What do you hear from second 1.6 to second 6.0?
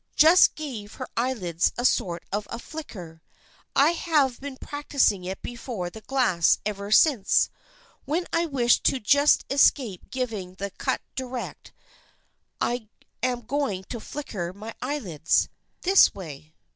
a sort of a flicker. I have been practicing it before